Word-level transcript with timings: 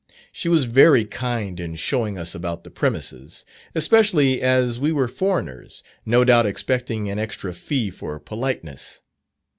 She 0.31 0.49
was 0.49 0.63
very 0.63 1.05
kind 1.05 1.59
in 1.59 1.75
showing 1.75 2.17
us 2.17 2.33
about 2.33 2.63
the 2.63 2.71
premises, 2.71 3.45
especially 3.75 4.41
as 4.41 4.79
we 4.79 4.91
were 4.91 5.07
foreigners, 5.07 5.83
no 6.07 6.23
doubt 6.23 6.47
expecting 6.47 7.07
an 7.07 7.19
extra 7.19 7.53
fee 7.53 7.91
for 7.91 8.19
politeness. 8.19 9.03